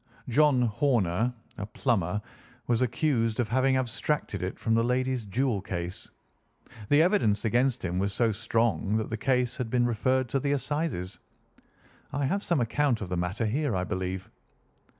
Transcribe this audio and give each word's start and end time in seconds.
John 0.27 0.63
Horner, 0.63 1.31
a 1.59 1.65
plumber, 1.67 2.19
was 2.65 2.81
accused 2.81 3.39
of 3.39 3.47
having 3.49 3.77
abstracted 3.77 4.41
it 4.41 4.57
from 4.57 4.73
the 4.73 4.83
lady's 4.83 5.25
jewel 5.25 5.61
case. 5.61 6.09
The 6.89 7.03
evidence 7.03 7.45
against 7.45 7.85
him 7.85 7.99
was 7.99 8.11
so 8.11 8.31
strong 8.31 8.97
that 8.97 9.11
the 9.11 9.15
case 9.17 9.57
has 9.57 9.67
been 9.67 9.85
referred 9.85 10.27
to 10.29 10.39
the 10.39 10.53
Assizes. 10.53 11.19
I 12.11 12.25
have 12.25 12.41
some 12.41 12.59
account 12.61 13.01
of 13.01 13.09
the 13.09 13.15
matter 13.15 13.45
here, 13.45 13.75
I 13.75 13.83
believe." 13.83 14.27